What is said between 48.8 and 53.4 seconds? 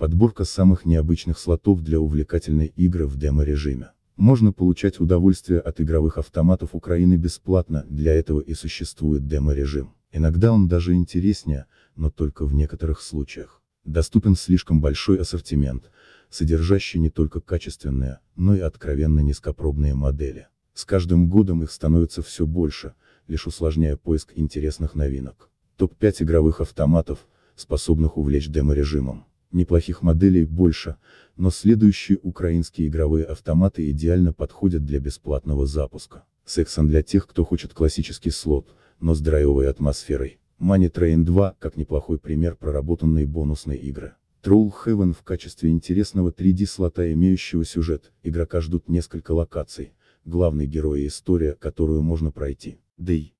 несколько локаций, главный герой и история, которую можно пройти. И